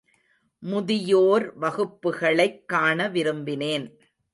முதியோர் 0.59 1.57
வகுப்புகளைக் 1.57 2.67
காண 2.67 3.09
விரும்பினேன். 3.09 3.97